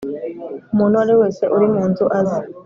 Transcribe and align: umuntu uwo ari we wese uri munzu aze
umuntu 0.73 0.93
uwo 0.95 1.01
ari 1.03 1.11
we 1.13 1.19
wese 1.23 1.43
uri 1.55 1.65
munzu 1.73 2.05
aze 2.19 2.39